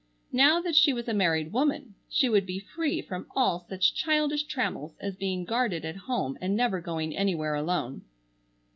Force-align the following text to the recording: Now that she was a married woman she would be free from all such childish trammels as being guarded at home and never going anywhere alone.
Now 0.33 0.59
that 0.61 0.75
she 0.75 0.93
was 0.93 1.07
a 1.07 1.13
married 1.13 1.53
woman 1.53 1.93
she 2.09 2.27
would 2.27 2.47
be 2.47 2.57
free 2.57 3.03
from 3.03 3.27
all 3.35 3.59
such 3.69 3.93
childish 3.93 4.45
trammels 4.45 4.95
as 4.99 5.15
being 5.15 5.45
guarded 5.45 5.85
at 5.85 5.95
home 6.09 6.39
and 6.41 6.55
never 6.55 6.81
going 6.81 7.15
anywhere 7.15 7.53
alone. 7.53 8.01